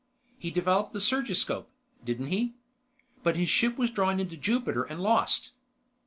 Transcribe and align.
"He 0.39 0.49
developed 0.49 0.93
the 0.93 0.99
surgiscope, 0.99 1.69
didn't 2.03 2.25
he? 2.29 2.53
But 3.21 3.35
his 3.35 3.49
ship 3.49 3.77
was 3.77 3.91
drawn 3.91 4.19
into 4.19 4.35
Jupiter 4.35 4.81
and 4.81 4.99
lost." 4.99 5.51